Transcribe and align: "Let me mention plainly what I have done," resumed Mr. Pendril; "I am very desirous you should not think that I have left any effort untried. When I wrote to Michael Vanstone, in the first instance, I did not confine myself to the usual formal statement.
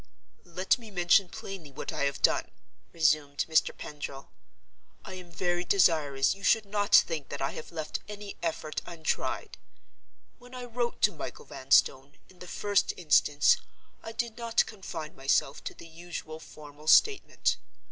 "Let 0.49 0.79
me 0.79 0.89
mention 0.89 1.29
plainly 1.29 1.69
what 1.71 1.93
I 1.93 2.05
have 2.05 2.23
done," 2.23 2.49
resumed 2.91 3.45
Mr. 3.47 3.69
Pendril; 3.77 4.31
"I 5.05 5.13
am 5.13 5.29
very 5.29 5.63
desirous 5.63 6.33
you 6.33 6.43
should 6.43 6.65
not 6.65 6.95
think 6.95 7.29
that 7.29 7.39
I 7.39 7.51
have 7.51 7.71
left 7.71 7.99
any 8.09 8.35
effort 8.41 8.81
untried. 8.87 9.59
When 10.39 10.55
I 10.55 10.65
wrote 10.65 11.03
to 11.03 11.11
Michael 11.11 11.45
Vanstone, 11.45 12.13
in 12.29 12.39
the 12.39 12.47
first 12.47 12.93
instance, 12.97 13.57
I 14.01 14.11
did 14.11 14.39
not 14.39 14.65
confine 14.65 15.15
myself 15.15 15.63
to 15.65 15.75
the 15.75 15.85
usual 15.87 16.39
formal 16.39 16.87
statement. 16.87 17.57